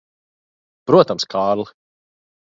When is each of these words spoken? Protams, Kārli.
Protams, 0.91 1.27
Kārli. 1.33 1.67